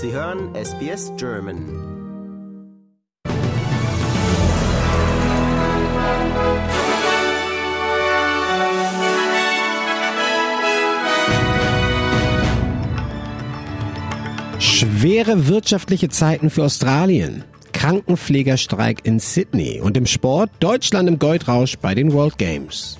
Sie 0.00 0.12
hören 0.12 0.54
SBS 0.54 1.10
German. 1.16 1.56
Schwere 14.60 15.48
wirtschaftliche 15.48 16.08
Zeiten 16.10 16.50
für 16.50 16.62
Australien. 16.62 17.42
Krankenpflegerstreik 17.72 19.00
in 19.02 19.18
Sydney 19.18 19.80
und 19.80 19.96
im 19.96 20.06
Sport 20.06 20.52
Deutschland 20.60 21.08
im 21.08 21.18
Goldrausch 21.18 21.76
bei 21.76 21.96
den 21.96 22.12
World 22.12 22.38
Games. 22.38 22.98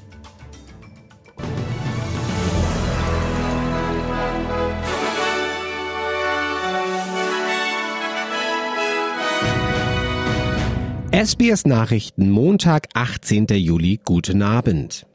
SBS 11.11 11.65
Nachrichten 11.65 12.31
Montag, 12.31 12.83
18. 12.93 13.57
Juli. 13.57 13.99
Guten 14.05 14.43
Abend. 14.43 15.07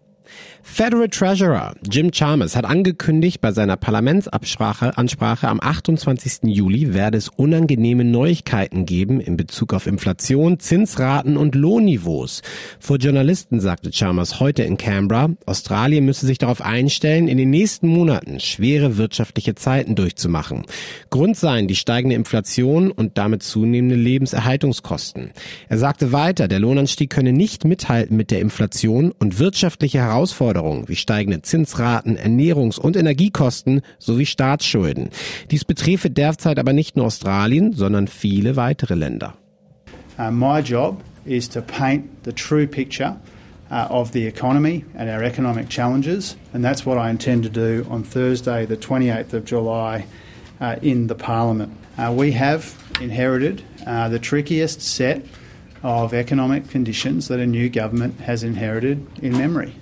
Federal 0.65 1.09
Treasurer 1.09 1.75
Jim 1.87 2.09
Chalmers 2.09 2.55
hat 2.55 2.65
angekündigt, 2.65 3.41
bei 3.41 3.51
seiner 3.51 3.75
Parlamentsansprache 3.75 4.97
Ansprache 4.97 5.47
am 5.49 5.59
28. 5.61 6.45
Juli 6.45 6.93
werde 6.93 7.17
es 7.17 7.27
unangenehme 7.27 8.05
Neuigkeiten 8.05 8.85
geben 8.85 9.19
in 9.19 9.37
Bezug 9.37 9.73
auf 9.73 9.85
Inflation, 9.85 10.59
Zinsraten 10.59 11.37
und 11.37 11.53
Lohnniveaus. 11.53 12.41
Vor 12.79 12.97
Journalisten 12.97 13.59
sagte 13.59 13.91
Chalmers 13.91 14.39
heute 14.39 14.63
in 14.63 14.77
Canberra, 14.77 15.31
Australien 15.45 16.05
müsse 16.05 16.25
sich 16.25 16.37
darauf 16.37 16.61
einstellen, 16.61 17.27
in 17.27 17.37
den 17.37 17.49
nächsten 17.51 17.87
Monaten 17.87 18.39
schwere 18.39 18.97
wirtschaftliche 18.97 19.55
Zeiten 19.55 19.95
durchzumachen. 19.95 20.63
Grund 21.09 21.35
seien 21.37 21.67
die 21.67 21.75
steigende 21.75 22.15
Inflation 22.15 22.89
und 22.89 23.17
damit 23.17 23.43
zunehmende 23.43 23.95
Lebenserhaltungskosten. 23.95 25.31
Er 25.67 25.77
sagte 25.77 26.13
weiter, 26.13 26.47
der 26.47 26.59
Lohnanstieg 26.59 27.11
könne 27.11 27.33
nicht 27.33 27.65
mithalten 27.65 28.15
mit 28.17 28.31
der 28.31 28.39
Inflation 28.39 29.11
und 29.19 29.37
wirtschaftliche 29.37 29.99
Herausforderungen 29.99 30.52
Herausforderungen 30.53 30.87
wie 30.87 30.95
steigende 30.95 31.41
Zinsraten, 31.41 32.17
Ernährungs- 32.17 32.79
und 32.79 32.95
Energiekosten 32.95 33.81
sowie 33.99 34.25
Staatsschulden. 34.25 35.09
Dies 35.51 35.65
betreffe 35.65 36.09
derzeit 36.09 36.59
aber 36.59 36.73
nicht 36.73 36.95
nur 36.95 37.05
Australien, 37.05 37.73
sondern 37.73 38.07
viele 38.07 38.55
weitere 38.55 38.95
Länder. 38.95 39.33
Uh, 40.19 40.31
my 40.31 40.59
job 40.59 41.01
is 41.25 41.49
to 41.49 41.61
paint 41.61 42.03
the 42.23 42.31
true 42.31 42.67
picture 42.67 43.15
uh, 43.71 43.87
of 43.89 44.11
the 44.11 44.27
economy 44.27 44.85
and 44.95 45.09
our 45.09 45.23
economic 45.23 45.69
challenges, 45.69 46.37
and 46.53 46.63
that's 46.63 46.85
what 46.85 46.97
I 46.97 47.09
intend 47.09 47.43
to 47.43 47.49
do 47.49 47.83
on 47.89 48.03
Thursday, 48.03 48.67
the 48.67 48.77
28th 48.77 49.33
of 49.33 49.45
July, 49.45 50.05
uh, 50.61 50.75
in 50.83 51.07
the 51.07 51.15
Parliament. 51.15 51.71
Uh, 51.97 52.13
we 52.15 52.31
have 52.33 52.75
inherited 53.01 53.63
uh, 53.87 54.07
the 54.09 54.19
trickiest 54.19 54.81
set 54.81 55.25
of 55.81 56.13
economic 56.13 56.69
conditions 56.69 57.27
that 57.27 57.39
a 57.39 57.47
new 57.47 57.69
government 57.69 58.19
has 58.21 58.43
inherited 58.43 59.05
in 59.21 59.35
memory. 59.35 59.73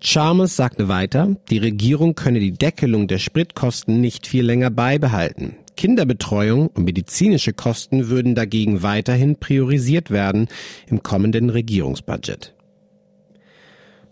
Chalmers 0.00 0.54
sagte 0.54 0.88
weiter, 0.88 1.36
die 1.50 1.58
Regierung 1.58 2.14
könne 2.14 2.38
die 2.38 2.52
Deckelung 2.52 3.08
der 3.08 3.18
Spritkosten 3.18 4.00
nicht 4.00 4.26
viel 4.26 4.44
länger 4.44 4.70
beibehalten. 4.70 5.56
Kinderbetreuung 5.76 6.68
und 6.68 6.84
medizinische 6.84 7.52
Kosten 7.52 8.08
würden 8.08 8.34
dagegen 8.34 8.82
weiterhin 8.82 9.36
priorisiert 9.36 10.10
werden 10.10 10.48
im 10.88 11.02
kommenden 11.02 11.50
Regierungsbudget. 11.50 12.54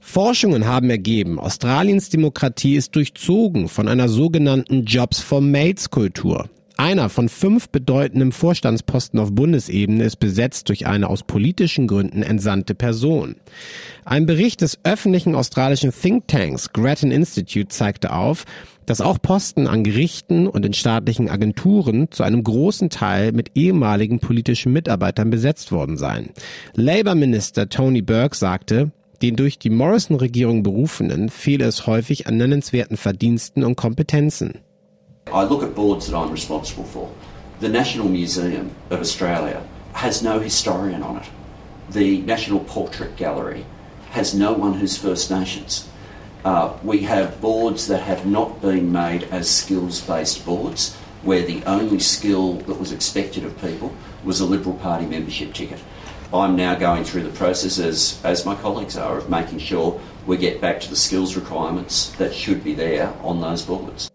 Forschungen 0.01 0.67
haben 0.67 0.91
ergeben, 0.91 1.41
Australiens 1.41 2.09
Demokratie 2.09 2.77
ist 2.77 2.95
durchzogen 2.95 3.69
von 3.69 3.89
einer 3.89 4.09
sogenannten 4.09 4.85
Jobs 4.85 5.21
for 5.21 5.41
Mates 5.41 5.91
Kultur. 5.91 6.49
Einer 6.79 7.09
von 7.09 7.31
fünf 7.31 7.71
bedeutenden 7.71 8.33
Vorstandsposten 8.33 9.19
auf 9.19 9.33
Bundesebene 9.33 10.05
ist 10.05 10.17
besetzt 10.17 10.69
durch 10.69 10.87
eine 10.87 11.09
aus 11.09 11.23
politischen 11.23 11.87
Gründen 11.87 12.23
entsandte 12.23 12.75
Person. 12.75 13.37
Ein 14.05 14.27
Bericht 14.27 14.61
des 14.61 14.79
öffentlichen 14.85 15.35
australischen 15.35 15.91
Thinktanks 15.91 16.75
Grattan 16.75 17.11
Institute 17.11 17.69
zeigte 17.69 18.13
auf, 18.13 18.45
dass 18.85 19.01
auch 19.01 19.21
Posten 19.21 19.67
an 19.67 19.85
Gerichten 19.85 20.47
und 20.47 20.67
in 20.67 20.75
staatlichen 20.75 21.31
Agenturen 21.31 22.11
zu 22.11 22.23
einem 22.23 22.45
großen 22.45 22.91
Teil 22.91 23.33
mit 23.33 23.53
ehemaligen 23.55 24.21
politischen 24.21 24.73
Mitarbeitern 24.73 25.31
besetzt 25.31 25.73
worden 25.73 25.97
seien. 25.97 26.31
Labour-Minister 26.75 27.71
Tony 27.71 28.03
Burke 28.03 28.37
sagte, 28.37 28.93
den 29.23 29.37
durch 29.37 29.59
die 29.59 29.71
Morrison-Regierung 29.71 30.63
berufenen 30.63 31.31
fehle 31.31 31.65
es 31.65 31.87
häufig 31.87 32.27
an 32.27 32.37
nennenswerten 32.37 32.99
Verdiensten 32.99 33.65
und 33.65 33.77
Kompetenzen. 33.77 34.61
I 35.33 35.43
look 35.43 35.65
at 35.65 35.75
boards 35.75 36.07
that 36.07 36.17
I'm 36.17 36.31
responsible 36.31 36.85
for. 36.85 37.13
The 37.59 37.69
National 37.69 38.09
Museum 38.09 38.71
of 38.91 39.01
Australia 39.01 39.67
has 39.93 40.23
no 40.23 40.39
historian 40.39 41.03
on 41.03 41.17
it. 41.17 41.29
The 41.91 42.23
National 42.23 42.61
Portrait 42.61 43.17
Gallery 43.17 43.67
has 44.13 44.35
no 44.35 44.53
one 44.53 44.75
who's 44.75 44.97
First 44.97 45.31
Nations. 45.31 45.89
Uh, 46.45 46.79
we 46.85 47.01
have 47.01 47.41
boards 47.41 47.89
that 47.89 48.03
have 48.03 48.25
not 48.25 48.63
been 48.63 48.93
made 48.93 49.25
as 49.25 49.51
skills 49.51 50.01
based 50.01 50.47
boards, 50.47 50.95
where 51.23 51.43
the 51.43 51.63
only 51.65 51.99
skill 51.99 52.55
that 52.61 52.79
was 52.79 52.93
expected 52.93 53.45
of 53.45 53.61
people 53.61 53.95
was 54.25 54.39
a 54.39 54.45
Liberal 54.47 54.77
Party 54.77 55.07
membership 55.07 55.53
ticket. 55.53 55.83
I'm 56.33 56.55
now 56.55 56.77
going 56.77 57.03
through 57.03 57.25
the 57.25 57.37
process, 57.37 57.81
as, 57.81 58.21
as 58.25 58.47
my 58.47 58.55
colleagues 58.55 58.97
are, 58.97 59.19
of 59.19 59.29
making 59.29 59.59
sure 59.59 60.01
we 60.25 60.37
get 60.37 60.61
back 60.61 60.81
to 60.83 60.89
the 60.89 60.97
skills 60.97 61.35
requirements 61.35 62.11
that 62.13 62.33
should 62.33 62.63
be 62.63 62.75
there 62.75 63.13
on 63.23 63.41
those 63.41 63.63
boards. 63.63 64.09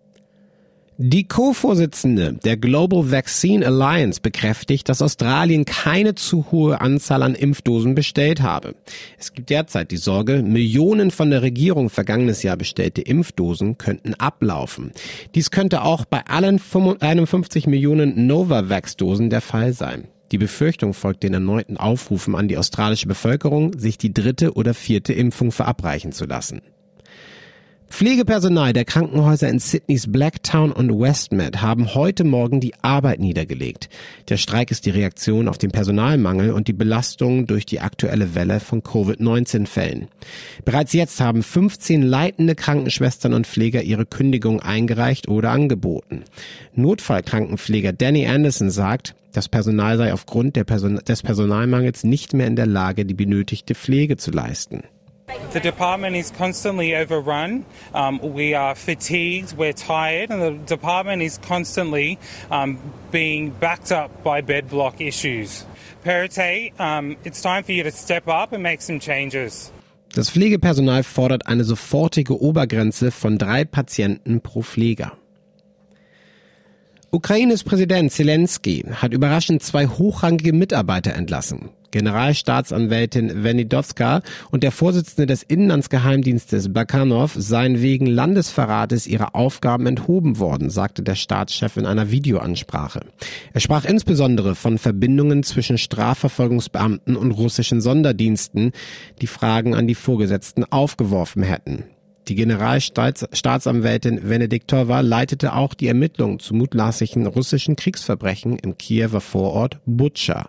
Die 1.03 1.27
Co-Vorsitzende 1.27 2.33
der 2.33 2.57
Global 2.57 3.09
Vaccine 3.09 3.65
Alliance 3.65 4.21
bekräftigt, 4.21 4.87
dass 4.87 5.01
Australien 5.01 5.65
keine 5.65 6.13
zu 6.13 6.51
hohe 6.51 6.79
Anzahl 6.79 7.23
an 7.23 7.33
Impfdosen 7.33 7.95
bestellt 7.95 8.43
habe. 8.43 8.75
Es 9.17 9.33
gibt 9.33 9.49
derzeit 9.49 9.89
die 9.89 9.97
Sorge, 9.97 10.43
Millionen 10.43 11.09
von 11.09 11.31
der 11.31 11.41
Regierung 11.41 11.89
vergangenes 11.89 12.43
Jahr 12.43 12.55
bestellte 12.55 13.01
Impfdosen 13.01 13.79
könnten 13.79 14.13
ablaufen. 14.13 14.91
Dies 15.33 15.49
könnte 15.49 15.81
auch 15.81 16.05
bei 16.05 16.23
allen 16.27 16.61
51 16.61 17.65
Millionen 17.65 18.27
Novavax-Dosen 18.27 19.31
der 19.31 19.41
Fall 19.41 19.73
sein. 19.73 20.07
Die 20.31 20.37
Befürchtung 20.37 20.93
folgt 20.93 21.23
den 21.23 21.33
erneuten 21.33 21.77
Aufrufen 21.77 22.35
an 22.35 22.47
die 22.47 22.59
australische 22.59 23.07
Bevölkerung, 23.07 23.75
sich 23.75 23.97
die 23.97 24.13
dritte 24.13 24.53
oder 24.53 24.75
vierte 24.75 25.13
Impfung 25.13 25.51
verabreichen 25.51 26.11
zu 26.11 26.25
lassen. 26.25 26.61
Pflegepersonal 27.91 28.71
der 28.71 28.85
Krankenhäuser 28.85 29.49
in 29.49 29.59
Sydneys 29.59 30.09
Blacktown 30.09 30.71
und 30.71 30.97
Westmed 30.97 31.61
haben 31.61 31.93
heute 31.93 32.23
Morgen 32.23 32.61
die 32.61 32.73
Arbeit 32.81 33.19
niedergelegt. 33.19 33.89
Der 34.29 34.37
Streik 34.37 34.71
ist 34.71 34.85
die 34.85 34.91
Reaktion 34.91 35.49
auf 35.49 35.57
den 35.57 35.71
Personalmangel 35.71 36.51
und 36.51 36.69
die 36.69 36.73
Belastung 36.73 37.47
durch 37.47 37.65
die 37.65 37.81
aktuelle 37.81 38.33
Welle 38.33 38.61
von 38.61 38.81
Covid-19-Fällen. 38.81 40.07
Bereits 40.63 40.93
jetzt 40.93 41.19
haben 41.19 41.43
15 41.43 42.01
leitende 42.01 42.55
Krankenschwestern 42.55 43.33
und 43.33 43.45
Pfleger 43.45 43.83
ihre 43.83 44.05
Kündigung 44.05 44.61
eingereicht 44.61 45.27
oder 45.27 45.51
angeboten. 45.51 46.23
Notfallkrankenpfleger 46.73 47.91
Danny 47.91 48.25
Anderson 48.25 48.69
sagt, 48.69 49.15
das 49.33 49.49
Personal 49.49 49.97
sei 49.97 50.13
aufgrund 50.13 50.53
Person 50.65 51.01
des 51.05 51.21
Personalmangels 51.21 52.05
nicht 52.05 52.33
mehr 52.33 52.47
in 52.47 52.55
der 52.55 52.67
Lage, 52.67 53.05
die 53.05 53.13
benötigte 53.13 53.75
Pflege 53.75 54.15
zu 54.15 54.31
leisten. 54.31 54.81
The 55.51 55.59
department 55.59 56.15
is 56.15 56.31
constantly 56.31 56.95
overrun. 56.95 57.65
Um, 57.93 58.19
we 58.19 58.53
are 58.53 58.73
fatigued, 58.75 59.53
we're 59.57 59.73
tired, 59.73 60.29
and 60.29 60.41
the 60.41 60.51
department 60.65 61.21
is 61.21 61.37
constantly 61.39 62.17
um, 62.49 62.79
being 63.11 63.49
backed 63.49 63.91
up 63.91 64.23
by 64.23 64.41
bed 64.41 64.69
block 64.69 65.01
issues. 65.01 65.65
Perite, 66.03 66.79
um, 66.79 67.17
it's 67.23 67.41
time 67.41 67.63
for 67.63 67.73
you 67.73 67.83
to 67.83 67.91
step 67.91 68.27
up 68.27 68.53
and 68.53 68.63
make 68.63 68.81
some 68.81 68.99
changes. 68.99 69.71
Das 70.13 70.29
Pflegepersonal 70.29 71.03
fordert 71.03 71.47
eine 71.47 71.63
sofortige 71.63 72.41
Obergrenze 72.41 73.11
von 73.11 73.37
drei 73.37 73.63
Patienten 73.63 74.41
pro 74.41 74.61
Pfleger. 74.61 75.13
Ukraines 77.13 77.65
Präsident 77.65 78.09
Zelensky 78.09 78.85
hat 78.89 79.11
überraschend 79.11 79.61
zwei 79.61 79.85
hochrangige 79.85 80.53
Mitarbeiter 80.53 81.13
entlassen. 81.13 81.67
Generalstaatsanwältin 81.91 83.43
Venidowska 83.43 84.21
und 84.49 84.63
der 84.63 84.71
Vorsitzende 84.71 85.25
des 85.25 85.43
Inlandsgeheimdienstes 85.43 86.71
Bakanov 86.71 87.33
seien 87.37 87.81
wegen 87.81 88.05
Landesverrates 88.05 89.07
ihrer 89.07 89.35
Aufgaben 89.35 89.87
enthoben 89.87 90.39
worden, 90.39 90.69
sagte 90.69 91.03
der 91.03 91.15
Staatschef 91.15 91.75
in 91.75 91.85
einer 91.85 92.11
Videoansprache. 92.11 93.01
Er 93.51 93.59
sprach 93.59 93.83
insbesondere 93.83 94.55
von 94.55 94.77
Verbindungen 94.77 95.43
zwischen 95.43 95.77
Strafverfolgungsbeamten 95.77 97.17
und 97.17 97.31
russischen 97.31 97.81
Sonderdiensten, 97.81 98.71
die 99.21 99.27
Fragen 99.27 99.75
an 99.75 99.85
die 99.85 99.95
Vorgesetzten 99.95 100.63
aufgeworfen 100.63 101.43
hätten. 101.43 101.83
Die 102.27 102.35
Generalstaatsanwältin 102.35 104.29
Venediktova 104.29 105.01
leitete 105.01 105.53
auch 105.53 105.73
die 105.73 105.87
Ermittlungen 105.87 106.39
zu 106.39 106.53
mutmaßlichen 106.53 107.25
russischen 107.25 107.75
Kriegsverbrechen 107.75 108.59
im 108.59 108.77
Kiewer 108.77 109.21
Vorort 109.21 109.79
Butscha. 109.85 110.47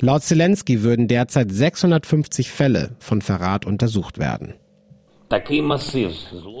Laut 0.00 0.22
Zelensky 0.22 0.82
würden 0.82 1.08
derzeit 1.08 1.52
650 1.52 2.50
Fälle 2.50 2.96
von 2.98 3.22
Verrat 3.22 3.66
untersucht 3.66 4.18
werden. 4.18 4.54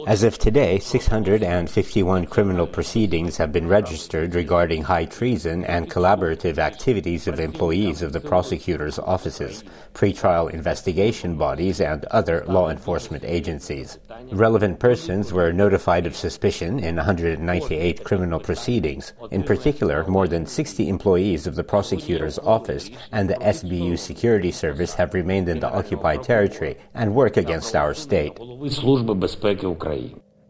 As 0.06 0.22
of 0.22 0.38
today, 0.38 0.78
651 0.78 2.26
criminal 2.26 2.68
proceedings 2.68 3.36
have 3.36 3.50
been 3.50 3.66
registered 3.66 4.32
regarding 4.36 4.84
high 4.84 5.06
treason 5.06 5.64
and 5.64 5.90
collaborative 5.90 6.56
activities 6.58 7.26
of 7.26 7.40
employees 7.40 8.00
of 8.00 8.12
the 8.12 8.20
prosecutor's 8.20 9.00
offices, 9.00 9.64
pretrial 9.92 10.48
investigation 10.52 11.36
bodies, 11.36 11.80
and 11.80 12.04
other 12.12 12.44
law 12.46 12.70
enforcement 12.70 13.24
agencies. 13.24 13.98
Relevant 14.30 14.78
persons 14.78 15.32
were 15.32 15.52
notified 15.52 16.06
of 16.06 16.14
suspicion 16.14 16.78
in 16.78 16.94
198 16.94 18.04
criminal 18.04 18.38
proceedings. 18.38 19.14
In 19.32 19.42
particular, 19.42 20.06
more 20.06 20.28
than 20.28 20.46
60 20.46 20.88
employees 20.88 21.48
of 21.48 21.56
the 21.56 21.64
prosecutor's 21.64 22.38
office 22.38 22.88
and 23.10 23.28
the 23.28 23.34
SBU 23.34 23.98
security 23.98 24.52
service 24.52 24.94
have 24.94 25.12
remained 25.12 25.48
in 25.48 25.58
the 25.58 25.72
occupied 25.72 26.22
territory 26.22 26.76
and 26.94 27.16
work 27.16 27.36
against 27.36 27.74
our 27.74 27.94
state. 27.94 28.38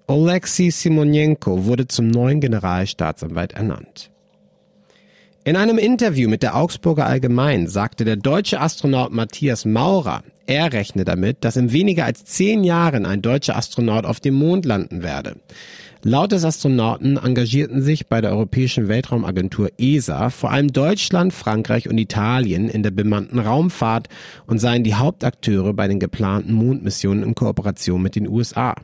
Oleksiy 0.08 0.72
Simonenko 0.72 1.66
wurde 1.66 1.86
zum 1.86 2.08
neuen 2.08 2.40
Generalstaatsanwalt 2.40 3.52
ernannt. 3.52 4.10
In 5.44 5.54
einem 5.54 5.78
Interview 5.78 6.28
mit 6.28 6.42
der 6.42 6.56
Augsburger 6.56 7.06
Allgemein 7.06 7.68
sagte 7.68 8.04
der 8.04 8.16
deutsche 8.16 8.60
Astronaut 8.60 9.12
Matthias 9.12 9.64
Maurer, 9.64 10.24
er 10.46 10.72
rechne 10.72 11.04
damit, 11.04 11.44
dass 11.44 11.54
in 11.54 11.70
weniger 11.70 12.04
als 12.04 12.24
zehn 12.24 12.64
Jahren 12.64 13.06
ein 13.06 13.22
deutscher 13.22 13.56
Astronaut 13.56 14.04
auf 14.04 14.18
dem 14.18 14.34
Mond 14.34 14.64
landen 14.64 15.04
werde. 15.04 15.36
Laut 16.02 16.32
des 16.32 16.46
Astronauten 16.46 17.18
engagierten 17.18 17.82
sich 17.82 18.06
bei 18.06 18.22
der 18.22 18.30
Europäischen 18.30 18.88
Weltraumagentur 18.88 19.68
ESA 19.76 20.30
vor 20.30 20.50
allem 20.50 20.72
Deutschland, 20.72 21.34
Frankreich 21.34 21.90
und 21.90 21.98
Italien 21.98 22.70
in 22.70 22.82
der 22.82 22.90
bemannten 22.90 23.38
Raumfahrt 23.38 24.08
und 24.46 24.60
seien 24.60 24.82
die 24.82 24.94
Hauptakteure 24.94 25.74
bei 25.74 25.88
den 25.88 26.00
geplanten 26.00 26.54
Mondmissionen 26.54 27.22
in 27.22 27.34
Kooperation 27.34 28.00
mit 28.00 28.16
den 28.16 28.28
USA. 28.28 28.76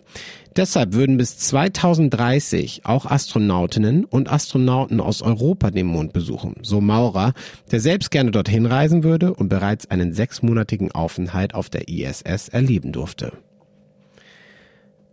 Deshalb 0.56 0.92
würden 0.92 1.16
bis 1.16 1.38
2030 1.38 2.82
auch 2.84 3.06
Astronautinnen 3.06 4.04
und 4.04 4.30
Astronauten 4.30 5.00
aus 5.00 5.22
Europa 5.22 5.70
den 5.70 5.86
Mond 5.86 6.12
besuchen, 6.12 6.56
so 6.60 6.82
Maurer, 6.82 7.32
der 7.70 7.80
selbst 7.80 8.10
gerne 8.10 8.30
dorthin 8.30 8.66
reisen 8.66 9.04
würde 9.04 9.32
und 9.32 9.48
bereits 9.48 9.90
einen 9.90 10.12
sechsmonatigen 10.12 10.92
Aufenthalt 10.92 11.54
auf 11.54 11.70
der 11.70 11.88
ISS 11.88 12.48
erleben 12.48 12.92
durfte. 12.92 13.32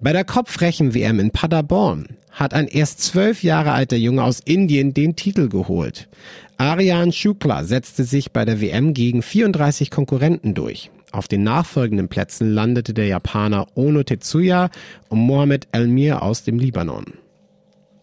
Bei 0.03 0.11
der 0.11 0.25
Kopfrechen-WM 0.25 1.21
in 1.21 1.31
Paderborn 1.31 2.17
hat 2.29 2.53
ein 2.53 2.67
erst 2.67 3.01
zwölf 3.01 3.41
Jahre 3.41 3.71
alter 3.71 3.95
Junge 3.95 4.25
aus 4.25 4.41
Indien 4.41 4.93
den 4.93 5.15
Titel 5.15 5.47
geholt. 5.47 6.09
Aryan 6.57 7.13
Shukla 7.13 7.63
setzte 7.63 8.03
sich 8.03 8.33
bei 8.33 8.43
der 8.43 8.59
WM 8.59 8.93
gegen 8.93 9.21
34 9.21 9.91
Konkurrenten 9.91 10.55
durch. 10.55 10.91
Auf 11.13 11.29
den 11.29 11.43
nachfolgenden 11.43 12.09
Plätzen 12.09 12.49
landete 12.49 12.93
der 12.93 13.07
Japaner 13.07 13.67
Ono 13.75 14.03
Tetsuya 14.03 14.71
und 15.07 15.19
Mohamed 15.19 15.69
Elmir 15.71 16.21
aus 16.21 16.43
dem 16.43 16.59
Libanon. 16.59 17.05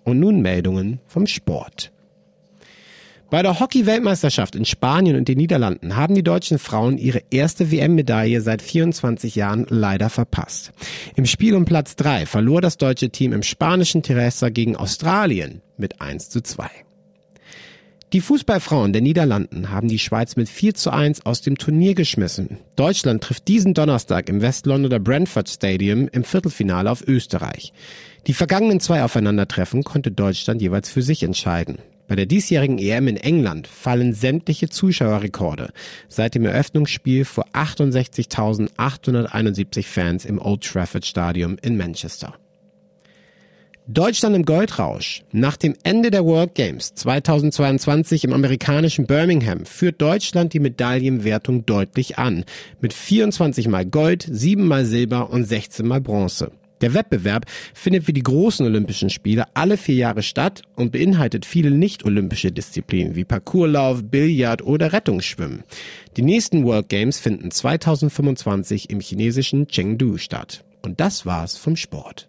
Und 0.02 0.20
nun 0.20 0.40
Meldungen 0.40 1.00
vom 1.06 1.26
Sport. 1.26 1.92
Bei 3.30 3.42
der 3.42 3.60
Hockey-Weltmeisterschaft 3.60 4.56
in 4.56 4.64
Spanien 4.64 5.14
und 5.14 5.28
den 5.28 5.38
Niederlanden 5.38 5.94
haben 5.94 6.16
die 6.16 6.24
deutschen 6.24 6.58
Frauen 6.58 6.98
ihre 6.98 7.22
erste 7.30 7.70
WM-Medaille 7.70 8.40
seit 8.40 8.60
24 8.60 9.36
Jahren 9.36 9.66
leider 9.68 10.10
verpasst. 10.10 10.72
Im 11.14 11.26
Spiel 11.26 11.54
um 11.54 11.64
Platz 11.64 11.94
3 11.94 12.26
verlor 12.26 12.60
das 12.60 12.76
deutsche 12.76 13.10
Team 13.10 13.32
im 13.32 13.44
spanischen 13.44 14.02
Teresa 14.02 14.48
gegen 14.48 14.74
Australien 14.74 15.62
mit 15.76 16.00
1 16.00 16.28
zu 16.28 16.40
2. 16.42 16.68
Die 18.12 18.20
Fußballfrauen 18.20 18.92
der 18.92 19.02
Niederlanden 19.02 19.70
haben 19.70 19.86
die 19.86 20.00
Schweiz 20.00 20.34
mit 20.34 20.48
4 20.48 20.74
zu 20.74 20.90
1 20.90 21.24
aus 21.24 21.40
dem 21.40 21.56
Turnier 21.56 21.94
geschmissen. 21.94 22.58
Deutschland 22.74 23.22
trifft 23.22 23.46
diesen 23.46 23.74
Donnerstag 23.74 24.28
im 24.28 24.42
West-Londoner 24.42 24.98
Brentford 24.98 25.48
Stadium 25.48 26.08
im 26.08 26.24
Viertelfinale 26.24 26.90
auf 26.90 27.06
Österreich. 27.06 27.72
Die 28.26 28.34
vergangenen 28.34 28.80
zwei 28.80 29.04
Aufeinandertreffen 29.04 29.84
konnte 29.84 30.10
Deutschland 30.10 30.60
jeweils 30.60 30.90
für 30.90 31.02
sich 31.02 31.22
entscheiden. 31.22 31.78
Bei 32.10 32.16
der 32.16 32.26
diesjährigen 32.26 32.78
EM 32.80 33.06
in 33.06 33.16
England 33.16 33.68
fallen 33.68 34.12
sämtliche 34.14 34.68
Zuschauerrekorde 34.68 35.70
seit 36.08 36.34
dem 36.34 36.44
Eröffnungsspiel 36.44 37.24
vor 37.24 37.46
68.871 37.52 39.84
Fans 39.84 40.24
im 40.24 40.40
Old 40.40 40.64
Trafford 40.64 41.06
Stadium 41.06 41.56
in 41.62 41.76
Manchester. 41.76 42.34
Deutschland 43.86 44.34
im 44.34 44.44
Goldrausch. 44.44 45.22
Nach 45.30 45.56
dem 45.56 45.76
Ende 45.84 46.10
der 46.10 46.24
World 46.24 46.56
Games 46.56 46.96
2022 46.96 48.24
im 48.24 48.32
amerikanischen 48.32 49.06
Birmingham 49.06 49.64
führt 49.64 50.02
Deutschland 50.02 50.52
die 50.52 50.58
Medaillenwertung 50.58 51.64
deutlich 51.64 52.18
an. 52.18 52.44
Mit 52.80 52.92
24 52.92 53.68
mal 53.68 53.86
Gold, 53.86 54.26
7 54.28 54.66
mal 54.66 54.84
Silber 54.84 55.30
und 55.30 55.44
16 55.44 55.86
mal 55.86 56.00
Bronze. 56.00 56.50
Der 56.80 56.94
Wettbewerb 56.94 57.46
findet 57.74 58.08
wie 58.08 58.12
die 58.12 58.22
großen 58.22 58.64
Olympischen 58.64 59.10
Spiele 59.10 59.44
alle 59.54 59.76
vier 59.76 59.96
Jahre 59.96 60.22
statt 60.22 60.62
und 60.76 60.92
beinhaltet 60.92 61.44
viele 61.44 61.70
nicht-olympische 61.70 62.52
Disziplinen 62.52 63.16
wie 63.16 63.24
Parkourlauf, 63.24 64.02
Billard 64.02 64.62
oder 64.62 64.92
Rettungsschwimmen. 64.92 65.64
Die 66.16 66.22
nächsten 66.22 66.64
World 66.64 66.88
Games 66.88 67.20
finden 67.20 67.50
2025 67.50 68.90
im 68.90 69.00
chinesischen 69.00 69.68
Chengdu 69.68 70.16
statt. 70.16 70.64
Und 70.82 71.00
das 71.00 71.26
war's 71.26 71.56
vom 71.56 71.76
Sport. 71.76 72.28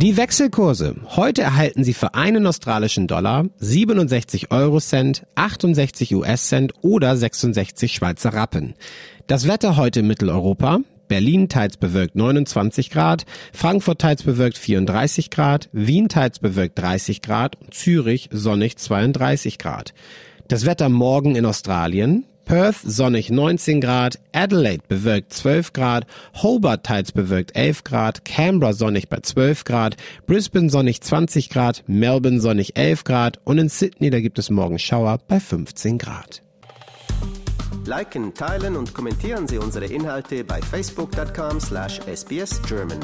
Die 0.00 0.16
Wechselkurse. 0.16 0.96
Heute 1.14 1.42
erhalten 1.42 1.84
Sie 1.84 1.92
für 1.92 2.14
einen 2.14 2.46
australischen 2.46 3.06
Dollar 3.06 3.44
67 3.58 4.50
Euro 4.50 4.80
Cent, 4.80 5.26
68 5.34 6.14
US 6.14 6.48
Cent 6.48 6.72
oder 6.80 7.14
66 7.14 7.92
Schweizer 7.92 8.32
Rappen. 8.32 8.72
Das 9.26 9.46
Wetter 9.46 9.76
heute 9.76 10.00
in 10.00 10.06
Mitteleuropa. 10.06 10.78
Berlin 11.06 11.50
teils 11.50 11.76
bewölkt 11.76 12.16
29 12.16 12.88
Grad, 12.88 13.26
Frankfurt 13.52 14.00
teils 14.00 14.22
bewölkt 14.22 14.56
34 14.56 15.28
Grad, 15.28 15.68
Wien 15.72 16.08
teils 16.08 16.38
bewölkt 16.38 16.78
30 16.78 17.20
Grad 17.20 17.56
und 17.56 17.74
Zürich 17.74 18.30
sonnig 18.32 18.78
32 18.78 19.58
Grad. 19.58 19.92
Das 20.48 20.64
Wetter 20.64 20.88
morgen 20.88 21.36
in 21.36 21.44
Australien. 21.44 22.24
Perth 22.50 22.80
sonnig 22.82 23.30
19 23.30 23.80
Grad, 23.80 24.18
Adelaide 24.32 24.82
bewölkt 24.88 25.32
12 25.32 25.72
Grad, 25.72 26.04
Hobart 26.42 26.84
teils 26.84 27.12
bewölkt 27.12 27.54
11 27.54 27.84
Grad, 27.84 28.24
Canberra 28.24 28.72
sonnig 28.72 29.08
bei 29.08 29.18
12 29.20 29.62
Grad, 29.62 29.96
Brisbane 30.26 30.68
sonnig 30.68 31.00
20 31.00 31.48
Grad, 31.48 31.84
Melbourne 31.86 32.40
sonnig 32.40 32.76
11 32.76 33.04
Grad 33.04 33.38
und 33.44 33.58
in 33.58 33.68
Sydney 33.68 34.10
da 34.10 34.18
gibt 34.18 34.36
es 34.40 34.50
morgen 34.50 34.80
Schauer 34.80 35.20
bei 35.28 35.38
15 35.38 35.96
Grad. 35.98 36.42
Liken, 37.86 38.34
teilen 38.34 38.76
und 38.76 38.94
kommentieren 38.94 39.46
Sie 39.46 39.58
unsere 39.58 39.84
Inhalte 39.84 40.42
bei 40.42 40.60
facebook.com 40.60 41.60
slash 41.60 42.00
sbsgerman. 42.12 42.98